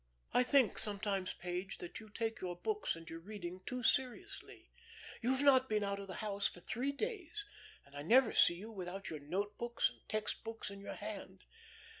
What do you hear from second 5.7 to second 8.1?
out of the house for three days, and I